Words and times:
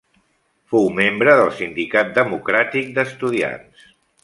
Fou 0.71 0.89
membre 0.99 1.35
del 1.41 1.51
Sindicat 1.59 2.11
Democràtic 2.17 2.91
d'Estudiants. 2.99 3.89